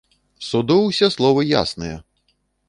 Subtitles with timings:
[0.47, 2.01] Суду ўсе словы ясныя!